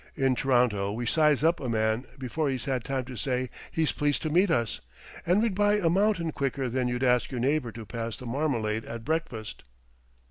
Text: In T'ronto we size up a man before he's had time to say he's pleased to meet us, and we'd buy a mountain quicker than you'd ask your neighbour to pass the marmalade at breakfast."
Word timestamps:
In 0.15 0.33
T'ronto 0.33 0.91
we 0.91 1.05
size 1.05 1.43
up 1.43 1.59
a 1.59 1.69
man 1.69 2.05
before 2.17 2.49
he's 2.49 2.65
had 2.65 2.83
time 2.83 3.05
to 3.05 3.15
say 3.15 3.51
he's 3.69 3.91
pleased 3.91 4.23
to 4.23 4.31
meet 4.31 4.49
us, 4.49 4.81
and 5.27 5.43
we'd 5.43 5.53
buy 5.53 5.75
a 5.75 5.91
mountain 5.91 6.31
quicker 6.31 6.67
than 6.69 6.87
you'd 6.87 7.03
ask 7.03 7.29
your 7.29 7.39
neighbour 7.39 7.71
to 7.71 7.85
pass 7.85 8.17
the 8.17 8.25
marmalade 8.25 8.83
at 8.85 9.05
breakfast." 9.05 9.61